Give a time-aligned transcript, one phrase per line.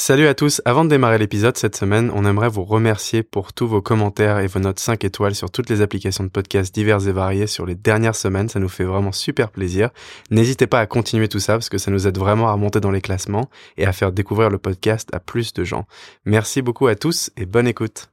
[0.00, 3.66] Salut à tous, avant de démarrer l'épisode cette semaine, on aimerait vous remercier pour tous
[3.66, 7.12] vos commentaires et vos notes 5 étoiles sur toutes les applications de podcasts diverses et
[7.12, 9.90] variées sur les dernières semaines, ça nous fait vraiment super plaisir.
[10.30, 12.92] N'hésitez pas à continuer tout ça parce que ça nous aide vraiment à monter dans
[12.92, 15.84] les classements et à faire découvrir le podcast à plus de gens.
[16.24, 18.08] Merci beaucoup à tous et bonne écoute.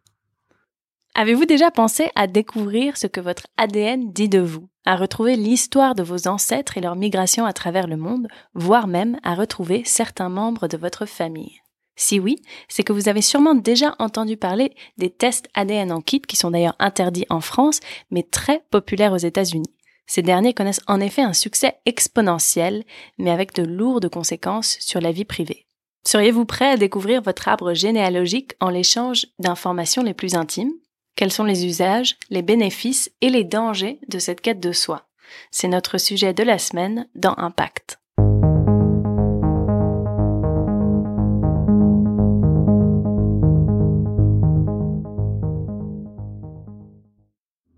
[1.13, 5.93] Avez-vous déjà pensé à découvrir ce que votre ADN dit de vous, à retrouver l'histoire
[5.93, 10.29] de vos ancêtres et leur migration à travers le monde, voire même à retrouver certains
[10.29, 11.61] membres de votre famille?
[11.95, 16.21] Si oui, c'est que vous avez sûrement déjà entendu parler des tests ADN en kit
[16.21, 17.79] qui sont d'ailleurs interdits en France,
[18.11, 19.73] mais très populaires aux États-Unis.
[20.07, 22.83] Ces derniers connaissent en effet un succès exponentiel,
[23.17, 25.65] mais avec de lourdes conséquences sur la vie privée.
[26.05, 30.73] Seriez-vous prêt à découvrir votre arbre généalogique en l'échange d'informations les plus intimes?
[31.15, 35.07] Quels sont les usages, les bénéfices et les dangers de cette quête de soi?
[35.49, 37.99] C'est notre sujet de la semaine dans Impact.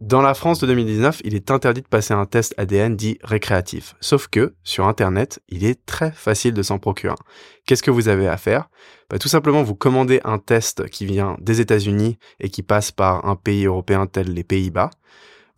[0.07, 3.97] Dans la France de 2019, il est interdit de passer un test ADN dit récréatif.
[3.99, 7.13] Sauf que, sur Internet, il est très facile de s'en procurer.
[7.65, 8.69] Qu'est-ce que vous avez à faire?
[9.09, 13.25] Bah, Tout simplement, vous commandez un test qui vient des États-Unis et qui passe par
[13.25, 14.91] un pays européen tel les Pays-Bas.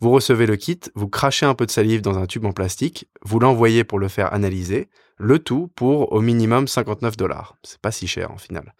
[0.00, 3.06] Vous recevez le kit, vous crachez un peu de salive dans un tube en plastique,
[3.22, 4.88] vous l'envoyez pour le faire analyser,
[5.20, 7.56] le tout pour au minimum 59 dollars.
[7.62, 8.74] C'est pas si cher en final.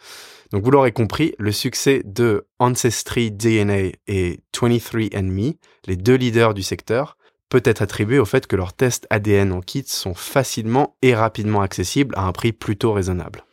[0.52, 6.62] Donc vous l'aurez compris, le succès de Ancestry DNA et 23andMe, les deux leaders du
[6.62, 7.16] secteur,
[7.50, 11.60] peut être attribué au fait que leurs tests ADN en kit sont facilement et rapidement
[11.60, 13.44] accessibles à un prix plutôt raisonnable.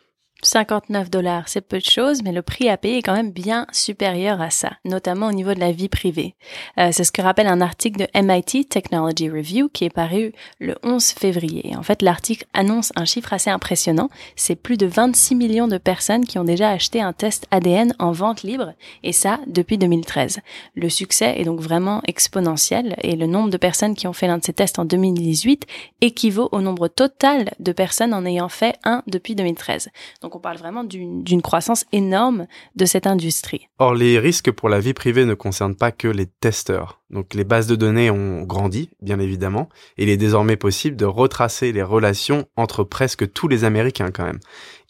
[0.44, 3.66] 59 dollars, c'est peu de choses, mais le prix à payer est quand même bien
[3.72, 6.36] supérieur à ça, notamment au niveau de la vie privée.
[6.78, 10.76] Euh, c'est ce que rappelle un article de MIT Technology Review qui est paru le
[10.84, 11.76] 11 février.
[11.76, 14.10] En fait, l'article annonce un chiffre assez impressionnant.
[14.36, 18.12] C'est plus de 26 millions de personnes qui ont déjà acheté un test ADN en
[18.12, 20.42] vente libre, et ça depuis 2013.
[20.76, 24.38] Le succès est donc vraiment exponentiel, et le nombre de personnes qui ont fait l'un
[24.38, 25.66] de ces tests en 2018
[26.02, 29.90] équivaut au nombre total de personnes en ayant fait un depuis 2013.
[30.22, 33.68] Donc on parle vraiment d'une croissance énorme de cette industrie.
[33.80, 37.02] Or, les risques pour la vie privée ne concernent pas que les testeurs.
[37.10, 41.06] Donc les bases de données ont grandi, bien évidemment, et il est désormais possible de
[41.06, 44.40] retracer les relations entre presque tous les Américains quand même,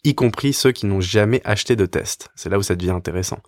[0.04, 2.30] y compris ceux qui n'ont jamais acheté de test.
[2.34, 3.38] C'est là où ça devient intéressant.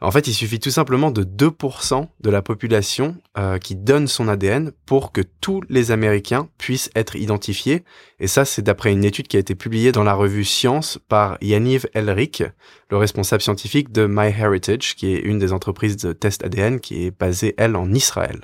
[0.00, 4.28] En fait, il suffit tout simplement de 2% de la population euh, qui donne son
[4.28, 7.82] ADN pour que tous les Américains puissent être identifiés.
[8.20, 11.36] Et ça, c'est d'après une étude qui a été publiée dans la revue Science par
[11.40, 12.44] Yaniv Elric,
[12.90, 17.10] le responsable scientifique de MyHeritage, qui est une des entreprises de test ADN qui est
[17.10, 18.42] basée, elle, en Israël.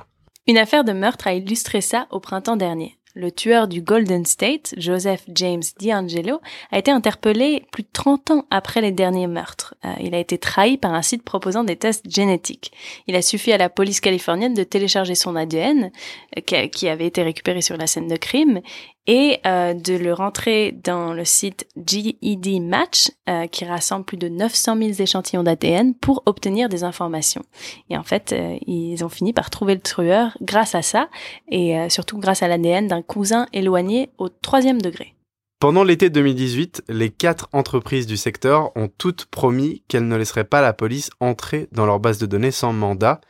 [0.49, 4.75] Une affaire de meurtre a illustré ça au printemps dernier le tueur du Golden State,
[4.77, 6.41] Joseph James D'Angelo,
[6.73, 9.75] a été interpellé plus de 30 ans après les derniers meurtres.
[9.85, 12.73] Euh, il a été trahi par un site proposant des tests génétiques.
[13.07, 15.93] Il a suffi à la police californienne de télécharger son ADN,
[16.37, 18.61] euh, qui avait été récupéré sur la scène de crime,
[19.07, 24.29] et euh, de le rentrer dans le site GED Match euh, qui rassemble plus de
[24.29, 27.45] 900 000 échantillons d'ADN pour obtenir des informations.
[27.91, 31.09] Et en fait, euh, ils ont fini par trouver le trueur grâce à ça
[31.51, 35.15] et surtout grâce à l'ADN d'un cousin éloigné au troisième degré.
[35.61, 40.61] Pendant l'été 2018, les quatre entreprises du secteur ont toutes promis qu'elles ne laisseraient pas
[40.61, 43.21] la police entrer dans leur base de données sans mandat.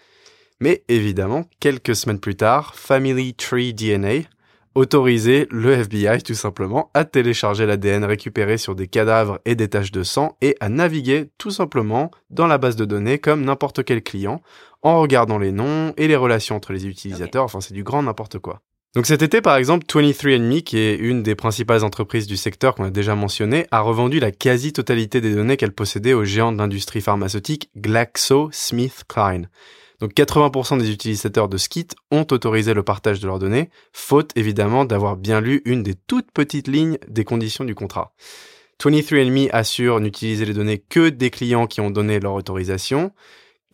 [0.61, 4.23] Mais évidemment, quelques semaines plus tard, Family Tree DNA,
[4.75, 9.93] autoriser le FBI tout simplement à télécharger l'ADN récupéré sur des cadavres et des taches
[9.93, 14.03] de sang et à naviguer tout simplement dans la base de données comme n'importe quel
[14.03, 14.43] client
[14.83, 17.45] en regardant les noms et les relations entre les utilisateurs.
[17.45, 18.61] Enfin, c'est du grand n'importe quoi.
[18.95, 22.85] Donc cet été, par exemple, 23andMe, qui est une des principales entreprises du secteur qu'on
[22.85, 27.01] a déjà mentionné, a revendu la quasi-totalité des données qu'elle possédait au géant de l'industrie
[27.01, 29.49] pharmaceutique GlaxoSmithKline.
[30.01, 34.85] Donc 80% des utilisateurs de Skit ont autorisé le partage de leurs données, faute évidemment
[34.85, 38.13] d'avoir bien lu une des toutes petites lignes des conditions du contrat.
[38.83, 43.13] 23andMe assure n'utiliser les données que des clients qui ont donné leur autorisation,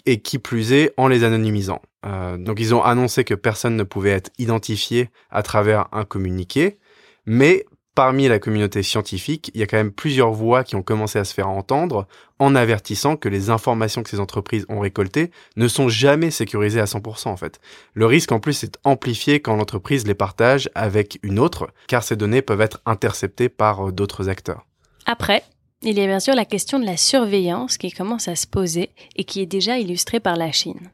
[0.07, 1.83] et qui plus est en les anonymisant.
[2.07, 6.79] Euh, donc ils ont annoncé que personne ne pouvait être identifié à travers un communiqué,
[7.27, 11.19] mais parmi la communauté scientifique, il y a quand même plusieurs voix qui ont commencé
[11.19, 12.07] à se faire entendre
[12.39, 16.85] en avertissant que les informations que ces entreprises ont récoltées ne sont jamais sécurisées à
[16.85, 17.61] 100% en fait.
[17.95, 22.17] Le risque en plus est amplifié quand l'entreprise les partage avec une autre, car ces
[22.17, 24.67] données peuvent être interceptées par euh, d'autres acteurs.
[25.07, 25.43] Après,
[25.83, 28.91] il y a bien sûr la question de la surveillance qui commence à se poser
[29.17, 30.91] et qui est déjà illustrée par la Chine.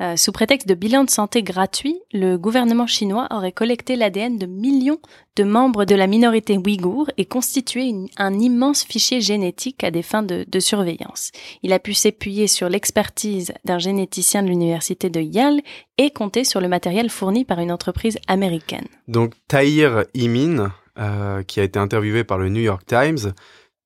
[0.00, 4.46] Euh, sous prétexte de bilan de santé gratuit, le gouvernement chinois aurait collecté l'ADN de
[4.46, 4.98] millions
[5.36, 10.22] de membres de la minorité ouïghour et constitué un immense fichier génétique à des fins
[10.22, 11.30] de, surveillance.
[11.62, 15.60] Il a pu s'appuyer sur l'expertise d'un généticien de l'université de Yale
[15.98, 18.86] et compter sur le matériel fourni par une entreprise américaine.
[19.08, 23.32] Donc Tahir Imin, euh, qui a été interviewé par le New York Times,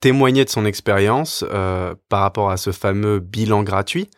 [0.00, 4.08] témoignait de son expérience euh, par rapport à ce fameux bilan gratuit.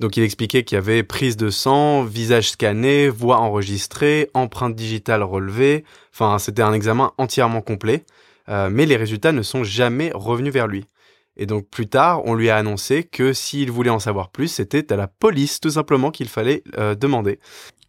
[0.00, 5.22] Donc il expliquait qu'il y avait prise de sang, visage scanné, voix enregistrée, empreinte digitale
[5.22, 5.84] relevée.
[6.12, 8.04] Enfin, c'était un examen entièrement complet.
[8.48, 10.84] Euh, mais les résultats ne sont jamais revenus vers lui.
[11.36, 14.92] Et donc plus tard, on lui a annoncé que s'il voulait en savoir plus, c'était
[14.92, 17.38] à la police tout simplement qu'il fallait euh, demander.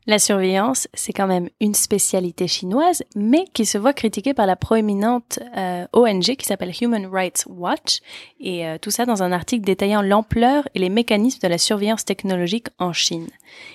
[0.07, 4.55] La surveillance, c'est quand même une spécialité chinoise, mais qui se voit critiquée par la
[4.55, 8.01] proéminente euh, ONG qui s'appelle Human Rights Watch,
[8.39, 12.05] et euh, tout ça dans un article détaillant l'ampleur et les mécanismes de la surveillance
[12.05, 13.29] technologique en Chine.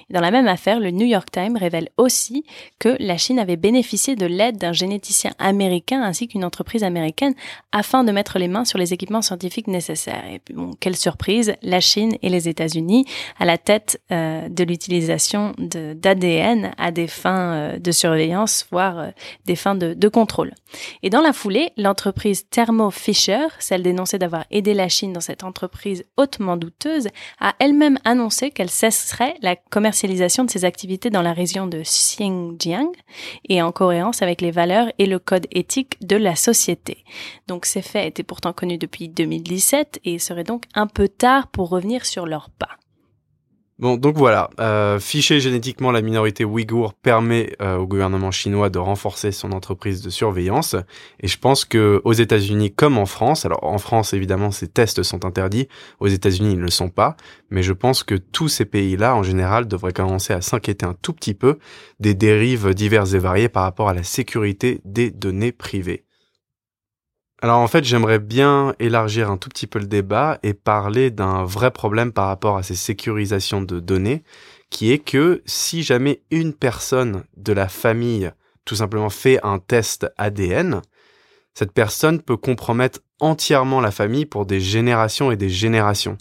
[0.09, 2.45] Dans la même affaire, le New York Times révèle aussi
[2.79, 7.35] que la Chine avait bénéficié de l'aide d'un généticien américain ainsi qu'une entreprise américaine
[7.73, 10.25] afin de mettre les mains sur les équipements scientifiques nécessaires.
[10.31, 13.05] Et puis bon, quelle surprise, la Chine et les États-Unis
[13.39, 18.99] à la tête euh, de l'utilisation de ADN à des fins euh, de surveillance, voire
[18.99, 19.11] euh,
[19.47, 20.53] des fins de, de contrôle.
[21.03, 25.45] Et dans la foulée, l'entreprise Thermo Fisher, celle dénoncée d'avoir aidé la Chine dans cette
[25.45, 27.09] entreprise hautement douteuse,
[27.39, 32.93] a elle-même annoncé qu'elle cesserait la commercialisation de ses activités dans la région de Xinjiang
[33.49, 37.05] et en cohérence avec les valeurs et le code éthique de la société.
[37.47, 39.09] Donc ces faits étaient pourtant connus depuis
[39.51, 42.77] 2017 et seraient donc un peu tard pour revenir sur leurs pas.
[43.81, 48.79] Bon, donc voilà, euh, ficher génétiquement la minorité ouïghour permet euh, au gouvernement chinois de
[48.79, 50.77] renforcer son entreprise de surveillance.
[51.21, 55.03] Et je pense que aux États-Unis comme en France, alors en France évidemment ces tests
[55.03, 55.67] sont interdits,
[55.99, 57.17] aux États-Unis ils ne le sont pas,
[57.49, 61.15] mais je pense que tous ces pays-là en général devraient commencer à s'inquiéter un tout
[61.15, 61.59] petit peu
[62.01, 66.05] des dérives diverses et variées par rapport à la sécurité des données privées.
[67.43, 71.43] Alors en fait, j'aimerais bien élargir un tout petit peu le débat et parler d'un
[71.43, 74.25] vrai problème par rapport à ces sécurisations de données,
[74.69, 78.31] qui est que si jamais une personne de la famille
[78.67, 80.83] tout simplement fait un test ADN,
[81.55, 86.19] cette personne peut compromettre entièrement la famille pour des générations et des générations.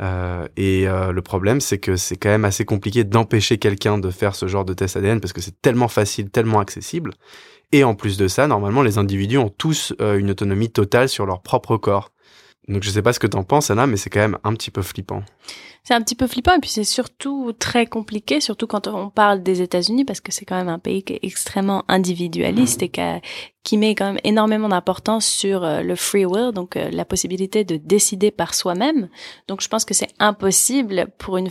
[0.00, 4.10] Euh, et euh, le problème, c'est que c'est quand même assez compliqué d'empêcher quelqu'un de
[4.10, 7.12] faire ce genre de test ADN parce que c'est tellement facile, tellement accessible.
[7.72, 11.26] Et en plus de ça, normalement, les individus ont tous euh, une autonomie totale sur
[11.26, 12.12] leur propre corps.
[12.68, 14.70] Donc je sais pas ce que t'en penses, Anna, mais c'est quand même un petit
[14.70, 15.22] peu flippant.
[15.84, 19.44] C'est un petit peu flippant et puis c'est surtout très compliqué, surtout quand on parle
[19.44, 22.90] des États-Unis, parce que c'est quand même un pays qui est extrêmement individualiste et
[23.62, 27.62] qui, met quand même énormément d'importance sur euh, le free will, donc euh, la possibilité
[27.62, 29.08] de décider par soi-même.
[29.46, 31.50] Donc je pense que c'est impossible pour une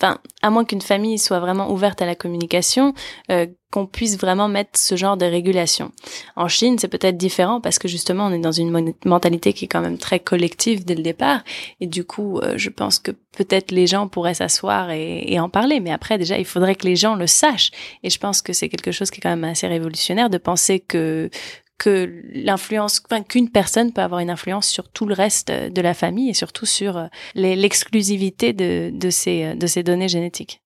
[0.00, 2.94] enfin, à moins qu'une famille soit vraiment ouverte à la communication,
[3.30, 5.90] euh, qu'on puisse vraiment mettre ce genre de régulation.
[6.36, 9.68] En Chine, c'est peut-être différent parce que justement, on est dans une mentalité qui est
[9.68, 11.42] quand même très collective dès le départ,
[11.80, 15.48] et du coup, euh, je pense que peut-être les gens pourraient s'asseoir et, et, en
[15.48, 18.52] parler, mais après, déjà, il faudrait que les gens le sachent, et je pense que
[18.52, 21.30] c'est quelque chose qui est quand même assez révolutionnaire de penser que
[21.78, 25.94] que l'influence, enfin, qu'une personne peut avoir une influence sur tout le reste de la
[25.94, 30.60] famille et surtout sur euh, l'exclusivité de, ces, de ces données génétiques.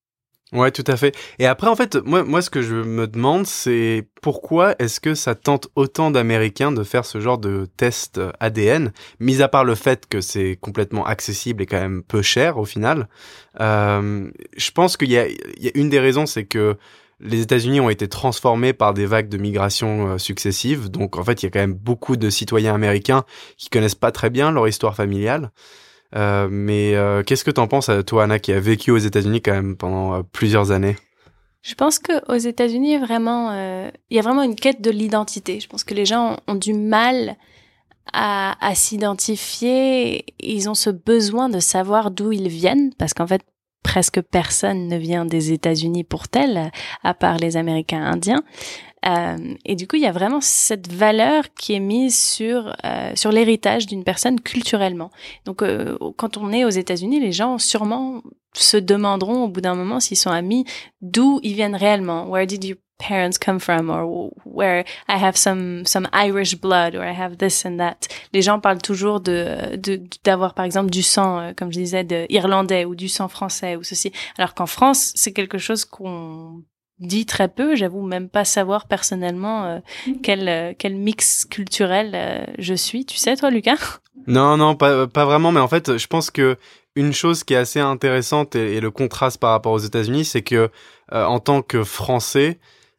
[0.53, 1.15] Ouais, tout à fait.
[1.39, 5.15] Et après, en fait, moi, moi, ce que je me demande, c'est pourquoi est-ce que
[5.15, 9.75] ça tente autant d'Américains de faire ce genre de test ADN, mis à part le
[9.75, 13.09] fait que c'est complètement accessible et quand même peu cher au final.
[13.61, 15.27] Euh, je pense qu'il y a
[15.75, 16.79] une des raisons, c'est que
[17.21, 20.89] les États-Unis ont été transformés par des vagues de migration euh, successives.
[20.89, 23.25] Donc en fait, il y a quand même beaucoup de citoyens américains
[23.57, 25.51] qui connaissent pas très bien leur histoire familiale.
[26.15, 29.53] Euh, mais euh, qu'est-ce que t'en penses, toi, Anna, qui a vécu aux États-Unis quand
[29.53, 30.97] même pendant plusieurs années?
[31.63, 33.53] Je pense que aux États-Unis, vraiment,
[34.09, 35.59] il y a vraiment une quête de l'identité.
[35.61, 37.37] Je pense que les gens ont, du mal
[38.13, 40.25] à, à s'identifier.
[40.39, 43.43] Ils ont ce besoin de savoir d'où ils viennent, parce qu'en fait,
[43.88, 46.71] presque personne ne vient des États-Unis pour tel,
[47.02, 48.42] à part les Américains indiens.
[49.07, 53.12] Euh, et du coup, il y a vraiment cette valeur qui est mise sur euh,
[53.14, 55.11] sur l'héritage d'une personne culturellement.
[55.45, 58.23] Donc, euh, quand on est aux États-Unis, les gens sûrement
[58.55, 60.64] se demanderont au bout d'un moment s'ils sont amis
[61.00, 62.26] d'où ils viennent réellement.
[62.28, 63.90] Where did you parents come from?
[63.90, 68.09] Or where I have some some Irish blood or I have this and that.
[68.33, 69.78] Les gens parlent toujours de
[70.25, 73.76] d'avoir par exemple du sang euh, comme je disais de irlandais ou du sang français
[73.76, 76.62] ou ceci alors qu'en France, c'est quelque chose qu'on
[77.00, 80.12] dit très peu, j'avoue même pas savoir personnellement euh, mm.
[80.23, 83.05] quel euh, quel mix culturel je suis.
[83.05, 84.00] Tu sais toi Lucas?
[84.26, 86.57] Non non pas pas vraiment mais en fait, je pense que
[86.97, 90.69] une chose qui est assez intéressante et, le contraste par rapport aux États-Unis, c'est que
[91.12, 92.59] en tant que Français,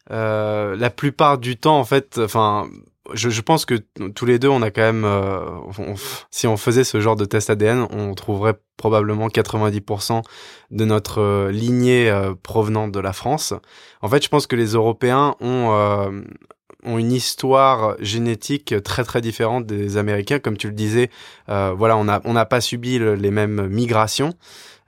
[0.09, 2.69] la plupart du temps, en fait, enfin,
[3.13, 3.75] je, je, pense que
[4.15, 5.45] tous les deux, on a quand même, euh,
[6.31, 10.23] si on faisait ce genre de test ADN, on trouverait probablement 90%
[10.71, 13.53] de notre euh, lignée euh, provenant de la France.
[14.01, 15.69] En fait, je pense que les Européens ont
[16.85, 21.09] ont une histoire génétique très très différente des Américains, comme tu le disais.
[21.47, 24.33] voilà, on a on n'a pas subi les mêmes migrations.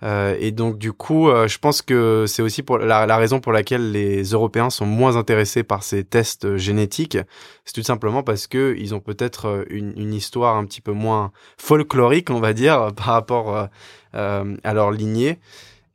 [0.03, 3.91] Euh, et donc du coup, euh, je pense que c'est aussi la, raison pour laquelle
[3.91, 7.17] les Européens sont moins intéressés par ces tests génétiques.
[7.65, 11.31] C'est tout simplement parce que ils ont peut-être euh, une, histoire un petit peu moins
[11.57, 13.69] folklorique, on va dire, par rapport
[14.15, 15.39] euh, à leur lignée.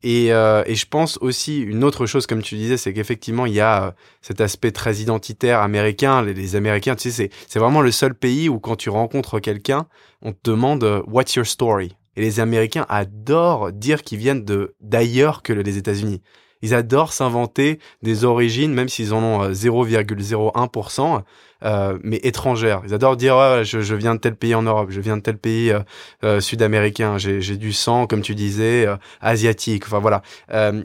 [0.03, 3.97] Et, je pense aussi une autre chose, comme tu disais, c'est qu'effectivement il y a
[4.23, 6.23] cet aspect très identitaire américain.
[6.23, 9.87] Les Américains, tu sais, c'est vraiment le seul pays où quand tu rencontres quelqu'un,
[10.23, 11.97] on te demande What's your story?
[12.17, 16.23] Et les Américains adorent dire qu'ils viennent de d'ailleurs que les États-Unis.
[16.63, 21.23] Ils adorent s'inventer des origines, même s'ils en ont 0,01%,
[21.65, 22.83] euh, mais étrangères.
[22.85, 25.23] Ils adorent dire ouais, je, je, viens de tel pays en Europe, je viens de
[25.23, 25.81] tel pays euh,
[26.25, 28.87] euh sud-américain, j'ai du sang, comme tu disais,
[29.21, 29.85] asiatique.
[29.87, 30.23] Enfin voilà,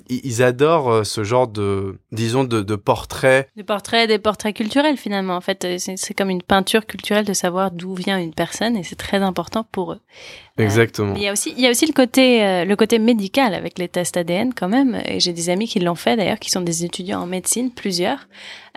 [0.10, 3.50] ils, adorent ce genre de, disons, de, de portraits.
[3.56, 5.36] Des portraits, des portraits culturels finalement.
[5.36, 8.96] En fait, c'est comme une peinture culturelle de savoir d'où vient une personne et c'est
[8.96, 10.00] très important pour eux.
[10.58, 11.16] Exactement.
[11.16, 13.88] il y a aussi, il y a aussi le côté, le côté médical avec les
[13.88, 15.02] tests ADN quand même.
[15.06, 18.28] Et j'ai des amis qui l'ont fait d'ailleurs, qui sont des étudiants en médecine, plusieurs,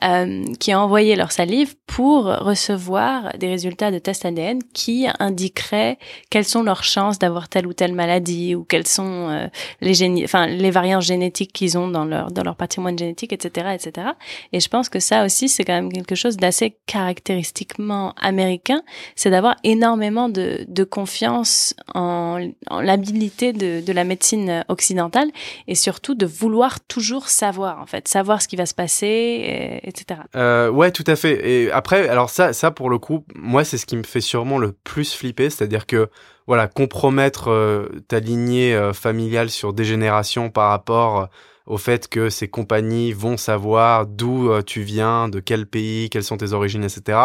[0.02, 5.98] euh, qui ont envoyé leur salive pour recevoir des résultats de tests ADN qui indiqueraient
[6.30, 9.46] quelles sont leurs chances d'avoir telle ou telle maladie ou quelles sont euh,
[9.80, 14.08] les enfin les variantes génétiques qu'ils ont dans leur dans leur patrimoine génétique, etc., etc.
[14.52, 18.82] Et je pense que ça aussi c'est quand même quelque chose d'assez caractéristiquement américain,
[19.14, 25.30] c'est d'avoir énormément de, confiance en, en l'habilité de, la médecine occidentale
[25.68, 30.20] et surtout de vouloir toujours savoir en fait, savoir ce qui va se passer etc.
[30.34, 31.70] Euh, ouais, tout à fait.
[31.74, 34.72] Après, alors ça, ça pour le coup, moi, c'est ce qui me fait sûrement le
[34.72, 36.08] plus flipper, c'est-à-dire que
[36.46, 41.26] voilà, compromettre euh, ta lignée euh, familiale sur des générations par rapport euh,
[41.66, 46.36] au fait que ces compagnies vont savoir d'où tu viens, de quel pays, quelles sont
[46.36, 47.18] tes origines, etc.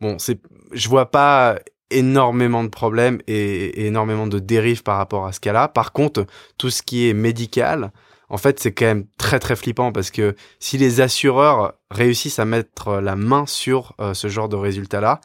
[0.00, 0.40] Bon, c'est,
[0.72, 1.58] je vois pas
[1.90, 5.68] énormément de problèmes et, et énormément de dérives par rapport à ce cas-là.
[5.68, 6.24] Par contre,
[6.56, 7.92] tout ce qui est médical,
[8.28, 12.44] en fait, c'est quand même très très flippant parce que si les assureurs réussissent à
[12.44, 15.20] mettre la main sur euh, ce genre de résultats-là,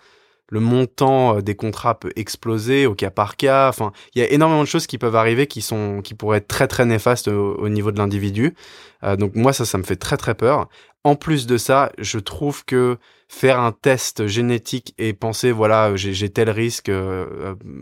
[0.52, 3.70] le montant euh, des contrats peut exploser au cas par cas.
[3.70, 6.48] Enfin, il y a énormément de choses qui peuvent arriver qui sont qui pourraient être
[6.48, 8.56] très très néfastes au, niveau de l'individu.
[9.04, 10.68] Euh, donc moi ça ça me fait très très peur.
[11.06, 12.98] En plus de ça, je trouve que
[13.30, 16.92] faire un test génétique et penser voilà j'ai tel risque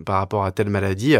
[0.05, 1.15] par rapport à telle maladie,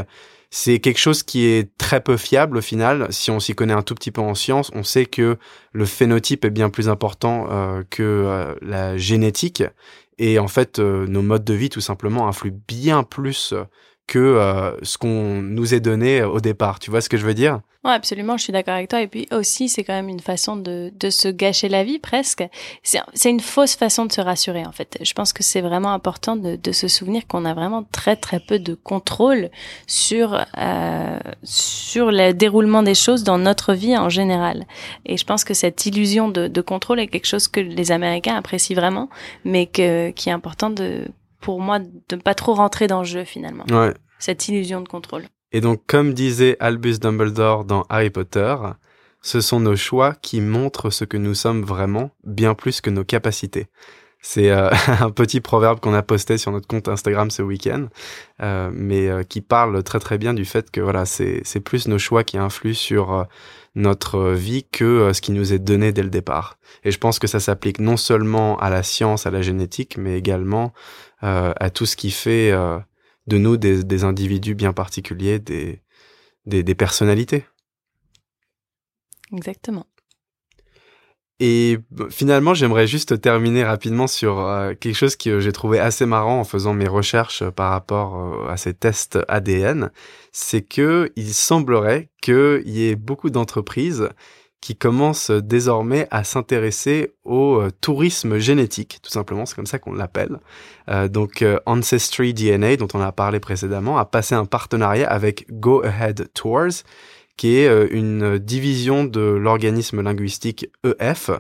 [0.50, 3.08] c'est quelque chose qui est très peu fiable au final.
[3.12, 5.38] Si on s'y connaît un tout petit peu en science, on sait que
[5.74, 9.64] le phénotype est bien plus important euh, que euh, la génétique.
[10.18, 13.54] Et en fait, euh, nos modes de vie, tout simplement, influent bien plus
[14.08, 16.80] que ce qu'on nous est donné au départ.
[16.80, 17.62] Tu vois ce que je veux dire?
[17.88, 19.02] Ouais, absolument, je suis d'accord avec toi.
[19.02, 22.44] Et puis aussi, c'est quand même une façon de, de se gâcher la vie presque.
[22.84, 24.98] C'est une fausse façon de se rassurer en fait.
[25.02, 28.42] Je pense que c'est vraiment important de, de se souvenir qu'on a vraiment très très
[28.42, 29.50] peu de contrôle
[29.86, 34.66] sur euh, sur le déroulement des choses dans notre vie en général.
[35.06, 38.36] Et je pense que cette illusion de, de contrôle est quelque chose que les Américains
[38.36, 39.10] apprécient vraiment,
[39.46, 41.08] mais que qui est important de
[41.48, 43.64] pour moi de ne pas trop rentrer dans le jeu finalement.
[43.70, 43.94] Ouais.
[44.20, 45.24] Cette illusion de contrôle.
[45.54, 48.54] Et donc, comme disait Albus Dumbledore dans Harry Potter,
[49.22, 53.06] ce sont nos choix qui montrent ce que nous sommes vraiment, bien plus que nos
[53.06, 53.68] capacités.
[54.30, 54.70] C'est euh,
[55.00, 57.88] un petit proverbe qu'on a posté sur notre compte Instagram ce week-end,
[58.42, 61.98] euh, mais euh, qui parle très très bien du fait que voilà, c'est plus nos
[61.98, 63.26] choix qui influent sur
[63.76, 66.58] notre vie que ce qui nous est donné dès le départ.
[66.84, 70.18] Et je pense que ça s'applique non seulement à la science, à la génétique, mais
[70.18, 70.74] également
[71.22, 75.82] à tout ce qui fait de nous des, des individus bien particuliers, des,
[76.46, 77.46] des, des personnalités.
[79.32, 79.86] Exactement.
[81.40, 81.78] Et
[82.10, 86.44] finalement, j'aimerais juste terminer rapidement sur euh, quelque chose que j'ai trouvé assez marrant en
[86.44, 89.92] faisant mes recherches par rapport euh, à ces tests ADN,
[90.32, 94.10] c'est que il semblerait qu'il y ait beaucoup d'entreprises
[94.62, 99.94] qui commence désormais à s'intéresser au euh, tourisme génétique, tout simplement, c'est comme ça qu'on
[99.94, 100.40] l'appelle.
[100.90, 105.46] Euh, donc euh, Ancestry DNA, dont on a parlé précédemment, a passé un partenariat avec
[105.52, 106.84] Go Ahead Tours,
[107.38, 111.32] qui est une division de l'organisme linguistique EF,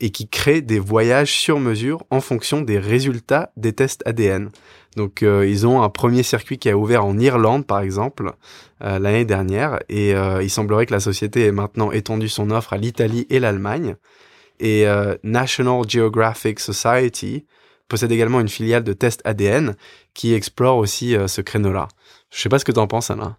[0.00, 4.50] et qui crée des voyages sur mesure en fonction des résultats des tests ADN.
[4.96, 8.32] Donc euh, ils ont un premier circuit qui a ouvert en Irlande par exemple
[8.82, 12.72] euh, l'année dernière et euh, il semblerait que la société ait maintenant étendu son offre
[12.72, 13.94] à l'Italie et l'Allemagne.
[14.62, 14.84] Et
[15.22, 17.46] National Geographic Society
[17.88, 19.74] possède également une filiale de tests ADN
[20.12, 21.88] qui explore aussi ce créneau-là.
[22.30, 23.38] Je sais pas ce que tu en penses Anna.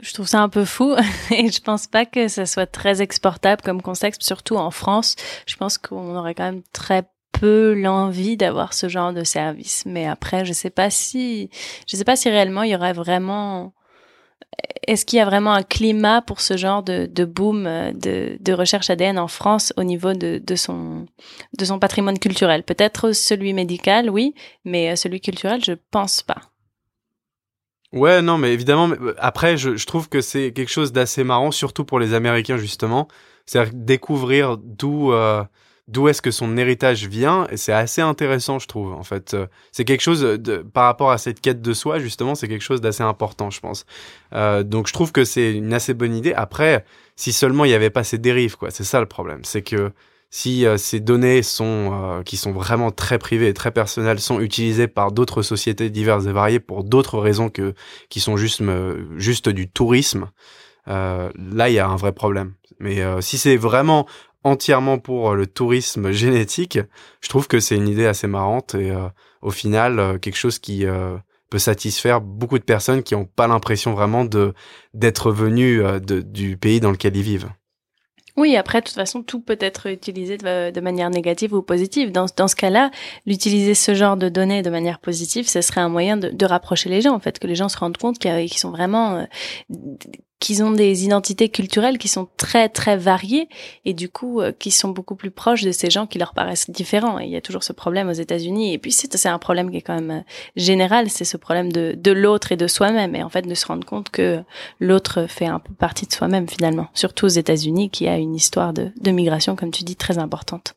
[0.00, 0.94] Je trouve ça un peu fou
[1.30, 5.16] et je pense pas que ça soit très exportable comme concept, surtout en France.
[5.46, 9.84] Je pense qu'on aurait quand même très peu l'envie d'avoir ce genre de service.
[9.86, 11.50] Mais après, je sais pas si,
[11.86, 13.72] je sais pas si réellement il y aurait vraiment,
[14.86, 18.90] est-ce qu'il y a vraiment un climat pour ce genre de, boom de, de, recherche
[18.90, 21.06] ADN en France au niveau de, de son,
[21.58, 22.62] de son patrimoine culturel?
[22.62, 24.34] Peut-être celui médical, oui,
[24.64, 26.42] mais celui culturel, je pense pas.
[27.96, 31.84] Ouais, non, mais évidemment, euh, après, je, trouve que c'est quelque chose d'assez marrant, surtout
[31.84, 33.08] pour les Américains, justement.
[33.46, 35.42] C'est-à-dire découvrir d'où euh,
[35.88, 39.34] d'où est-ce que son héritage vient, et c'est assez intéressant, je trouve, en fait.
[39.34, 42.64] Euh, c'est quelque chose, de, par rapport à cette quête de soi, justement, c'est quelque
[42.64, 43.86] chose d'assez important, je pense.
[44.32, 46.34] Donc, je trouve que c'est une assez bonne idée.
[46.34, 46.84] Après,
[47.14, 49.40] si seulement il n'y avait pas ces dérives, quoi, c'est ça le problème.
[49.44, 49.92] C'est que
[50.36, 54.38] si euh, ces données sont euh, qui sont vraiment très privées et très personnelles sont
[54.38, 57.72] utilisées par d'autres sociétés diverses et variées pour d'autres raisons que
[58.10, 58.62] qui sont juste
[59.16, 60.28] juste du tourisme,
[60.88, 62.52] euh, là il y a un vrai problème.
[62.80, 64.06] Mais si c'est vraiment
[64.44, 66.78] entièrement pour le tourisme génétique,
[67.22, 68.92] je trouve que c'est une idée assez marrante et
[69.40, 70.84] au final quelque chose qui
[71.48, 74.52] peut satisfaire beaucoup de personnes qui n'ont pas l'impression vraiment de
[74.92, 77.48] d'être venues du pays dans lequel ils vivent.
[78.36, 82.12] Oui, après, de toute façon, tout peut être utilisé de, manière négative ou positive.
[82.12, 82.90] Dans, ce cas-là,
[83.24, 86.90] l'utiliser ce genre de données de manière positive, ce serait un moyen de, de rapprocher
[86.90, 89.24] les gens, en fait, que les gens se rendent compte qu'ils sont vraiment, euh,
[90.38, 93.48] qu'ils ont des identités culturelles qui sont très très variées
[93.84, 96.70] et du coup euh, qui sont beaucoup plus proches de ces gens qui leur paraissent
[96.70, 97.18] différents.
[97.18, 98.74] Et il y a toujours ce problème aux États-Unis.
[98.74, 101.94] Et puis c'est un problème qui est quand même euh, général, c'est ce problème de,
[101.96, 103.14] de l'autre et de soi-même.
[103.14, 104.42] Et en fait de se rendre compte que
[104.80, 106.88] l'autre fait un peu partie de soi-même finalement.
[106.94, 110.74] Surtout aux États-Unis qui a une histoire de, de migration, comme tu dis, très importante.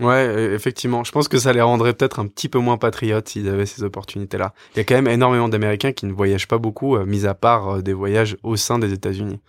[0.00, 1.04] Ouais, e, effectivement.
[1.04, 3.82] Je pense que ça les rendrait peut-être un petit peu moins patriotes s'ils avaient ces
[3.84, 4.52] opportunités-là.
[4.74, 7.34] Il y a quand même énormément d'Américains qui ne voyagent pas beaucoup, euh, mis à
[7.34, 9.40] part euh, des voyages au sein des États-Unis.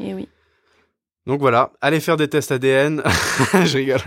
[0.00, 0.28] Et eh oui.
[1.26, 3.02] Donc voilà, allez faire des tests ADN.
[3.64, 3.98] je rigole.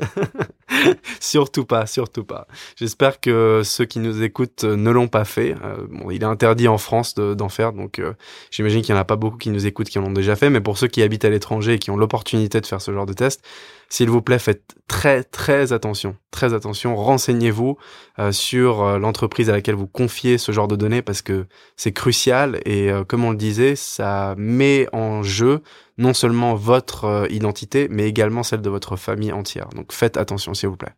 [1.20, 2.48] surtout pas, surtout pas.
[2.74, 5.54] J'espère que ceux qui nous écoutent ne l'ont pas fait.
[5.62, 8.14] Euh, bon, il est interdit en France d'en faire, donc euh,
[8.50, 10.50] j'imagine qu'il n'y en a pas beaucoup qui nous écoutent qui en ont déjà fait.
[10.50, 13.06] Mais pour ceux qui habitent à l'étranger et qui ont l'opportunité de faire ce genre
[13.06, 13.44] de test,
[13.90, 16.96] s'il vous plaît, faites très très attention, très attention.
[16.96, 17.76] Renseignez-vous
[18.18, 22.60] euh, sur l'entreprise à laquelle vous confiez ce genre de données parce que c'est crucial
[22.64, 25.62] et comme on le disait, ça met en jeu
[26.00, 29.68] non seulement votre euh, identité, mais également celle de votre famille entière.
[29.76, 30.94] Donc faites attention, s'il vous plaît.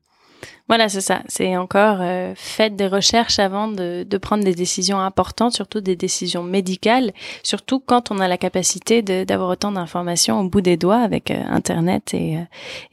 [0.68, 1.22] Voilà, c'est ça.
[1.28, 5.96] C'est encore euh, faites des recherches avant de, de, prendre des décisions importantes, surtout des
[5.96, 11.00] décisions médicales, surtout quand on a la capacité d'avoir autant d'informations au bout des doigts
[11.00, 12.38] avec euh, Internet et,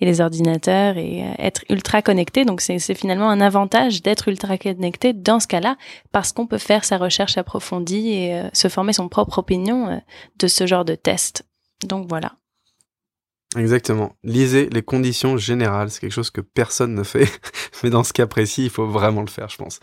[0.01, 2.43] et, les ordinateurs et être ultra connecté.
[2.43, 5.77] Donc c'est finalement un avantage d'être ultra connecté dans ce cas-là
[6.11, 10.01] parce qu'on peut faire sa recherche approfondie et se former son propre opinion
[10.39, 11.45] de ce genre de test.
[11.87, 12.33] Donc voilà.
[13.57, 14.15] Exactement.
[14.23, 15.89] Lisez les conditions générales.
[15.89, 17.27] C'est quelque chose que personne ne fait.
[17.83, 19.79] Mais dans ce cas précis, il faut vraiment le faire, je pense.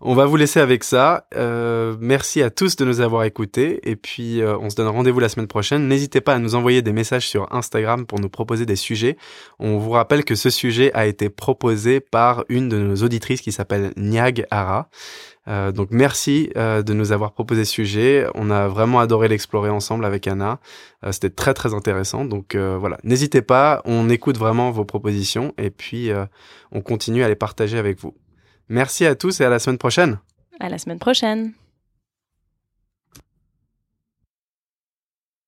[0.00, 1.26] On va vous laisser avec ça.
[1.34, 3.80] Euh, merci à tous de nous avoir écoutés.
[3.82, 5.88] Et puis, euh, on se donne rendez-vous la semaine prochaine.
[5.88, 9.16] N'hésitez pas à nous envoyer des messages sur Instagram pour nous proposer des sujets.
[9.58, 13.50] On vous rappelle que ce sujet a été proposé par une de nos auditrices qui
[13.50, 14.88] s'appelle Niag Ara.
[15.48, 18.24] Euh, donc merci euh, de nous avoir proposé ce sujet.
[18.36, 20.60] On a vraiment adoré l'explorer ensemble avec Anna.
[21.10, 22.24] C'était très très intéressant.
[22.24, 26.10] Donc voilà, n'hésitez pas, on écoute vraiment vos propositions et puis
[26.72, 28.14] on continue à les partager avec vous.
[28.68, 30.18] Merci à tous et à la semaine prochaine.
[30.60, 31.52] À la semaine prochaine.